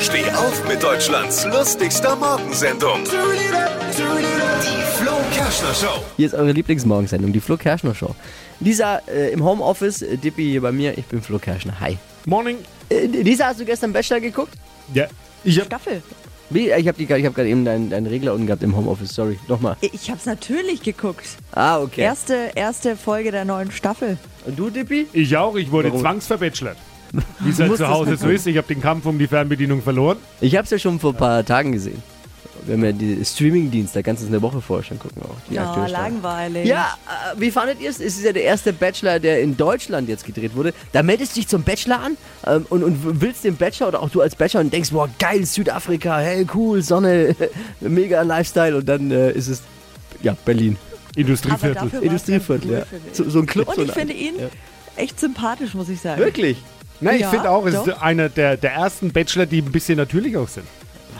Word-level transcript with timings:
Steh 0.00 0.28
auf 0.30 0.68
mit 0.68 0.82
Deutschlands 0.82 1.44
lustigster 1.46 2.16
Morgensendung. 2.16 3.04
Die 3.04 4.82
Flo 4.98 5.12
Kerschner 5.32 5.74
Show. 5.74 6.02
Hier 6.16 6.26
ist 6.26 6.34
eure 6.34 6.52
Lieblingsmorgensendung, 6.52 7.32
die 7.32 7.40
Flo 7.40 7.56
Kerschner 7.56 7.94
Show. 7.94 8.14
Lisa 8.60 9.00
äh, 9.06 9.32
im 9.32 9.44
Homeoffice, 9.44 10.02
äh, 10.02 10.16
Dippy 10.16 10.50
hier 10.50 10.62
bei 10.62 10.72
mir, 10.72 10.98
ich 10.98 11.04
bin 11.06 11.22
Flo 11.22 11.38
Kerschner. 11.38 11.78
Hi. 11.80 11.98
Morning. 12.26 12.58
Äh, 12.90 13.06
Lisa, 13.06 13.46
hast 13.46 13.60
du 13.60 13.64
gestern 13.64 13.92
Bachelor 13.92 14.20
geguckt? 14.20 14.54
Ja, 14.92 15.06
ich 15.44 15.58
hab, 15.58 15.66
Staffel. 15.66 16.02
Wie? 16.50 16.70
Ich 16.70 16.88
habe 16.88 17.02
hab 17.02 17.34
gerade 17.34 17.48
eben 17.48 17.64
deinen, 17.64 17.90
deinen 17.90 18.06
Regler 18.06 18.34
unten 18.34 18.46
gehabt 18.46 18.62
im 18.62 18.76
Homeoffice, 18.76 19.14
sorry. 19.14 19.38
Nochmal. 19.48 19.76
Ich 19.80 20.10
hab's 20.10 20.26
natürlich 20.26 20.82
geguckt. 20.82 21.26
Ah, 21.52 21.80
okay. 21.80 22.02
Erste, 22.02 22.50
erste 22.54 22.96
Folge 22.96 23.30
der 23.30 23.44
neuen 23.44 23.70
Staffel. 23.70 24.18
Und 24.44 24.58
du, 24.58 24.70
Dippy? 24.70 25.06
ich 25.12 25.36
auch, 25.36 25.54
ich 25.56 25.70
wurde 25.70 25.88
Warum? 25.88 26.00
zwangsverbachelert. 26.00 26.76
Wie 27.40 27.50
es 27.50 27.60
halt 27.60 27.76
zu 27.76 27.88
Hause 27.88 28.16
so 28.16 28.28
ist, 28.28 28.46
ich 28.46 28.56
habe 28.56 28.66
den 28.66 28.80
Kampf 28.80 29.06
um 29.06 29.18
die 29.18 29.26
Fernbedienung 29.26 29.82
verloren. 29.82 30.18
Ich 30.40 30.56
habe 30.56 30.64
es 30.64 30.70
ja 30.70 30.78
schon 30.78 30.98
vor 30.98 31.12
ein 31.12 31.16
paar 31.16 31.44
Tagen 31.44 31.72
gesehen. 31.72 32.02
Wir 32.66 32.76
haben 32.76 32.84
ja 32.84 32.92
die 32.92 33.22
Streaming-Dienst, 33.22 33.94
da 33.94 34.02
kannst 34.02 34.22
du 34.22 34.26
es 34.26 34.32
eine 34.32 34.40
Woche 34.40 34.60
vorher 34.60 34.84
schon 34.84 34.98
gucken 34.98 35.22
auch. 35.22 35.36
Die 35.50 35.54
Ja, 35.54 35.86
langweilig. 35.86 36.66
Ja, 36.66 36.96
äh, 37.06 37.38
wie 37.38 37.50
fandet 37.50 37.80
ihr 37.80 37.90
es? 37.90 38.00
Es 38.00 38.16
ist 38.16 38.24
ja 38.24 38.32
der 38.32 38.44
erste 38.44 38.72
Bachelor, 38.72 39.18
der 39.18 39.42
in 39.42 39.56
Deutschland 39.56 40.08
jetzt 40.08 40.24
gedreht 40.24 40.56
wurde. 40.56 40.72
Da 40.92 41.02
meldest 41.02 41.32
du 41.36 41.40
dich 41.40 41.48
zum 41.48 41.62
Bachelor 41.62 42.00
an 42.00 42.16
ähm, 42.46 42.66
und, 42.70 42.82
und 42.82 43.20
willst 43.20 43.44
den 43.44 43.56
Bachelor 43.56 43.88
oder 43.88 44.02
auch 44.02 44.08
du 44.08 44.22
als 44.22 44.34
Bachelor 44.34 44.62
und 44.62 44.72
denkst, 44.72 44.90
boah, 44.90 45.10
geil, 45.18 45.44
Südafrika, 45.44 46.18
hey, 46.18 46.46
cool, 46.54 46.82
Sonne, 46.82 47.36
mega 47.80 48.22
Lifestyle 48.22 48.76
und 48.78 48.88
dann 48.88 49.10
äh, 49.10 49.32
ist 49.32 49.48
es, 49.48 49.62
ja, 50.22 50.34
Berlin. 50.44 50.78
Aber 51.10 51.20
Industrieviertel. 51.20 51.90
Industrieviertel, 52.02 52.70
ja. 52.70 52.82
So, 53.12 53.28
so 53.28 53.40
ein 53.40 53.46
Club. 53.46 53.68
Und 53.68 53.84
ich 53.84 53.92
finde 53.92 54.14
ihn 54.14 54.34
Ja. 54.38 54.46
Echt 54.96 55.18
sympathisch, 55.20 55.74
muss 55.74 55.88
ich 55.88 56.00
sagen. 56.00 56.20
Wirklich? 56.20 56.58
Nein, 57.00 57.16
ich 57.16 57.20
Ja, 57.22 57.30
finde 57.30 57.50
auch, 57.50 57.66
es 57.66 57.74
doch. 57.74 57.86
ist 57.88 57.94
einer 58.02 58.28
der, 58.28 58.56
der 58.56 58.72
ersten 58.72 59.12
Bachelor, 59.12 59.46
die 59.46 59.60
ein 59.60 59.72
bisschen 59.72 59.96
natürlich 59.96 60.36
auch 60.36 60.48
sind. 60.48 60.66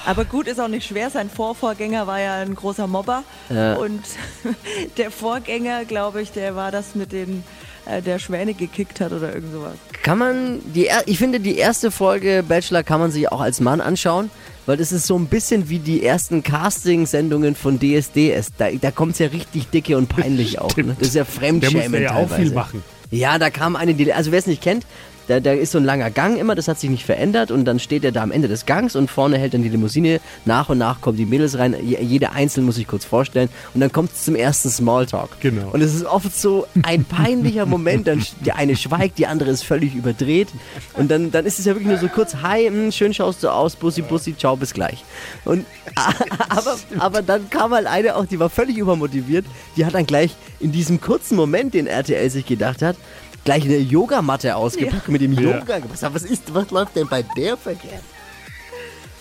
Aber 0.06 0.24
gut, 0.24 0.48
ist 0.48 0.60
auch 0.60 0.68
nicht 0.68 0.87
schwer. 0.87 1.09
Sein 1.10 1.30
Vorvorgänger 1.30 2.07
war 2.07 2.21
ja 2.21 2.35
ein 2.37 2.54
großer 2.54 2.87
Mobber. 2.87 3.23
Ja. 3.48 3.74
Und 3.74 4.02
der 4.96 5.10
Vorgänger, 5.10 5.85
glaube 5.85 6.21
ich, 6.23 6.30
der 6.32 6.57
war 6.57 6.71
das 6.71 6.95
mit 6.95 7.13
den, 7.13 7.43
äh, 7.87 8.02
der 8.02 8.18
Schwäne 8.18 8.54
gekickt 8.54 9.01
hat 9.01 9.13
oder 9.13 9.35
irgend 9.35 9.52
sowas. 9.52 9.74
Kann 10.02 10.18
man, 10.18 10.60
die, 10.74 10.88
ich 11.07 11.18
finde, 11.18 11.41
die 11.41 11.57
erste 11.57 11.91
Folge 11.91 12.45
Bachelor 12.46 12.82
kann 12.82 13.01
man 13.01 13.10
sich 13.10 13.30
auch 13.32 13.41
als 13.41 13.60
Mann 13.60 13.80
anschauen, 13.80 14.30
weil 14.66 14.76
das 14.76 14.93
ist 14.93 15.07
so 15.07 15.16
ein 15.16 15.26
bisschen 15.26 15.68
wie 15.70 15.79
die 15.79 16.04
ersten 16.04 16.43
Casting-Sendungen 16.43 17.54
von 17.54 17.79
DSDS. 17.79 18.48
Da, 18.59 18.70
da 18.70 18.91
kommt 18.91 19.13
es 19.13 19.18
ja 19.20 19.29
richtig 19.29 19.68
dicke 19.70 19.96
und 19.96 20.09
peinlich 20.09 20.59
auch. 20.60 20.76
Ne? 20.76 20.96
Das 20.98 21.09
ist 21.09 21.15
ja 21.15 21.24
Der 21.24 21.32
Fremdschämen 21.32 21.82
musste 21.91 22.02
ja 22.02 22.10
auch 22.10 22.29
teilweise. 22.29 22.43
viel 22.43 22.52
machen. 22.52 22.82
Ja, 23.15 23.38
da 23.38 23.48
kam 23.48 23.76
eine, 23.76 23.95
die, 23.95 24.12
also 24.12 24.32
wer 24.32 24.40
es 24.40 24.46
nicht 24.46 24.60
kennt, 24.60 24.84
da, 25.28 25.40
da 25.40 25.52
ist 25.52 25.72
so 25.72 25.78
ein 25.78 25.84
langer 25.84 26.10
Gang 26.10 26.38
immer, 26.38 26.54
das 26.54 26.68
hat 26.68 26.78
sich 26.78 26.90
nicht 26.90 27.04
verändert 27.04 27.50
und 27.50 27.64
dann 27.64 27.78
steht 27.78 28.04
er 28.04 28.12
da 28.12 28.22
am 28.22 28.30
Ende 28.32 28.48
des 28.48 28.66
Gangs 28.66 28.94
und 28.96 29.10
vorne 29.10 29.38
hält 29.38 29.54
dann 29.54 29.62
die 29.62 29.68
Limousine, 29.68 30.20
nach 30.44 30.68
und 30.68 30.78
nach 30.78 31.00
kommen 31.00 31.16
die 31.16 31.26
Mädels 31.26 31.58
rein, 31.58 31.74
Je- 31.82 32.00
jede 32.02 32.32
einzelne 32.32 32.66
muss 32.66 32.74
sich 32.76 32.86
kurz 32.86 33.04
vorstellen 33.04 33.48
und 33.74 33.80
dann 33.80 33.90
kommt 33.92 34.12
es 34.12 34.24
zum 34.24 34.34
ersten 34.36 34.70
Smalltalk. 34.70 35.40
Genau. 35.40 35.70
Und 35.72 35.80
es 35.82 35.95
ist 35.95 36.04
oft 36.04 36.34
so 36.38 36.66
ein 36.82 37.04
peinlicher 37.04 37.66
Moment, 37.66 38.06
dann 38.06 38.24
die 38.45 38.52
eine 38.52 38.76
schweigt, 38.76 39.18
die 39.18 39.26
andere 39.26 39.50
ist 39.50 39.64
völlig 39.64 39.95
überdreht 39.95 40.48
und 40.95 41.10
dann, 41.10 41.30
dann 41.30 41.46
ist 41.46 41.58
es 41.58 41.64
ja 41.64 41.72
wirklich 41.74 41.88
nur 41.88 41.98
so 41.98 42.08
kurz, 42.08 42.36
hi, 42.42 42.68
mh, 42.70 42.92
schön 42.92 43.14
schaust 43.14 43.42
du 43.42 43.48
aus, 43.48 43.76
bussi, 43.76 44.02
bussi, 44.02 44.36
ciao, 44.36 44.56
bis 44.56 44.72
gleich. 44.74 45.04
Und, 45.45 45.64
aber, 46.48 46.76
aber 46.98 47.22
dann 47.22 47.48
kam 47.50 47.72
halt 47.72 47.86
eine 47.86 48.16
auch, 48.16 48.26
die 48.26 48.38
war 48.38 48.50
völlig 48.50 48.76
übermotiviert, 48.78 49.45
die 49.76 49.84
hat 49.86 49.95
dann 49.95 50.06
gleich 50.06 50.34
in 50.60 50.72
diesem 50.72 51.00
kurzen 51.00 51.36
Moment, 51.36 51.74
den 51.74 51.86
RTL 51.86 52.28
sich 52.30 52.46
gedacht 52.46 52.82
hat, 52.82 52.96
gleich 53.45 53.64
eine 53.64 53.78
Yogamatte 53.78 54.56
ausgepackt 54.56 55.09
mit 55.09 55.20
dem 55.20 55.32
Ja. 55.34 55.59
Yoga. 55.59 55.78
Was, 55.88 56.02
was, 56.02 56.23
ist, 56.24 56.52
was 56.54 56.70
läuft 56.70 56.96
denn 56.96 57.09
bei 57.09 57.24
der 57.37 57.56
verkehrt? 57.56 58.02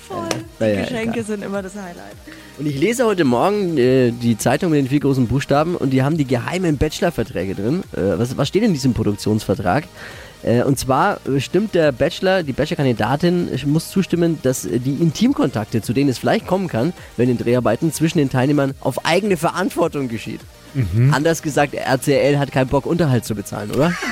Voll. 0.08 0.28
Die 0.60 0.82
Geschenke 0.82 1.20
egal. 1.20 1.24
sind 1.24 1.44
immer 1.44 1.62
das 1.62 1.76
Highlight. 1.76 2.16
Und 2.60 2.66
ich 2.68 2.80
lese 2.80 3.06
heute 3.06 3.24
Morgen 3.24 3.78
äh, 3.78 4.12
die 4.12 4.38
Zeitung 4.38 4.72
mit 4.72 4.80
den 4.80 4.88
vier 4.88 5.00
großen 5.00 5.28
Buchstaben 5.28 5.76
und 5.76 5.92
die 5.92 6.04
haben 6.04 6.18
die 6.18 6.26
geheimen 6.26 6.78
Bachelor-Verträge 6.78 7.56
drin. 7.56 7.84
Äh, 7.94 8.20
was, 8.20 8.38
was 8.38 8.48
steht 8.48 8.64
in 8.64 8.74
diesem 8.74 8.94
Produktionsvertrag? 8.94 9.86
Äh, 10.44 10.64
und 10.64 10.78
zwar 10.78 11.20
stimmt 11.40 11.74
der 11.74 11.92
Bachelor, 11.92 12.44
die 12.44 12.54
Bachelor-Kandidatin 12.54 13.50
muss 13.66 13.90
zustimmen, 13.90 14.40
dass 14.44 14.64
die 14.64 14.96
Intimkontakte, 15.02 15.82
zu 15.82 15.94
denen 15.94 16.10
es 16.10 16.18
vielleicht 16.18 16.46
kommen 16.46 16.68
kann, 16.68 16.94
wenn 17.18 17.30
in 17.30 17.38
Dreharbeiten 17.38 17.92
zwischen 17.92 18.18
den 18.18 18.30
Teilnehmern 18.30 18.74
auf 18.82 19.06
eigene 19.06 19.38
Verantwortung 19.38 20.10
geschieht. 20.10 20.42
Anders 21.12 21.42
gesagt, 21.42 21.74
RCL 21.74 22.38
hat 22.40 22.52
keinen 22.52 22.68
Bock, 22.68 22.86
Unterhalt 22.86 23.26
zu 23.26 23.36
bezahlen, 23.36 23.72
oder? 23.72 23.94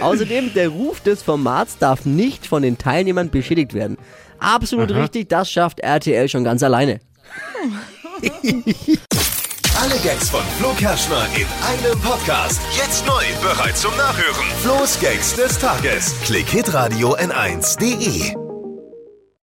Außerdem, 0.00 0.54
der 0.54 0.68
Ruf 0.68 1.00
des 1.00 1.22
Formats 1.22 1.78
darf 1.78 2.06
nicht 2.06 2.46
von 2.46 2.62
den 2.62 2.78
Teilnehmern 2.78 3.30
beschädigt 3.30 3.74
werden. 3.74 3.98
Absolut 4.38 4.90
richtig, 4.92 5.28
das 5.28 5.50
schafft 5.50 5.80
RTL 5.80 6.28
schon 6.28 6.44
ganz 6.44 6.62
alleine. 6.62 7.00
Alle 9.78 9.98
Gags 10.02 10.30
von 10.30 10.40
Flo 10.58 10.70
Kerschner 10.78 11.26
in 11.34 11.46
einem 11.62 12.00
Podcast. 12.00 12.60
Jetzt 12.76 13.06
neu, 13.06 13.22
bereit 13.42 13.76
zum 13.76 13.94
Nachhören. 13.96 14.46
Flo's 14.62 14.98
Gags 15.00 15.34
des 15.36 15.58
Tages. 15.58 16.14
Klick 16.24 16.48
Hitradio 16.48 17.14
N1.de. 17.16 18.45